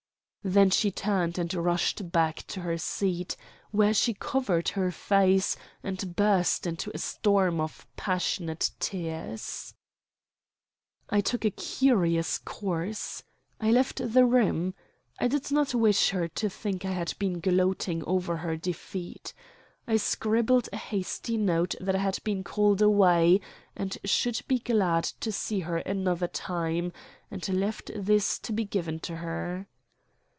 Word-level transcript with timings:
Then 0.43 0.71
she 0.71 0.89
turned 0.89 1.37
and 1.37 1.53
rushed 1.53 2.11
back 2.11 2.37
to 2.47 2.61
her 2.61 2.75
seat, 2.79 3.37
where 3.69 3.93
she 3.93 4.15
covered 4.15 4.69
her 4.69 4.89
face 4.89 5.55
and 5.83 6.15
burst 6.15 6.65
into 6.65 6.89
a 6.95 6.97
storm 6.97 7.61
of 7.61 7.85
passionate 7.95 8.71
tears. 8.79 9.75
I 11.11 11.21
took 11.21 11.45
a 11.45 11.51
curious 11.51 12.39
course. 12.39 13.21
I 13.59 13.69
left 13.69 14.01
the 14.13 14.25
room. 14.25 14.73
I 15.19 15.27
did 15.27 15.51
not 15.51 15.75
wish 15.75 16.09
her 16.09 16.27
to 16.29 16.49
think 16.49 16.85
I 16.85 16.91
had 16.93 17.13
been 17.19 17.39
gloating 17.39 18.03
over 18.05 18.37
her 18.37 18.57
defeat. 18.57 19.35
I 19.87 19.97
scribbled 19.97 20.69
a 20.73 20.77
hasty 20.77 21.37
note 21.37 21.75
that 21.79 21.93
I 21.95 21.99
had 21.99 22.17
been 22.23 22.43
called 22.43 22.81
away, 22.81 23.41
and 23.75 23.95
should 24.05 24.41
be 24.47 24.57
glad 24.57 25.03
to 25.19 25.31
see 25.31 25.59
her 25.59 25.77
another 25.77 26.27
time, 26.27 26.93
and 27.29 27.47
left 27.47 27.91
this 27.95 28.39
to 28.39 28.51
be 28.51 28.65
given 28.65 28.99
to 29.01 29.17
her. 29.17 29.67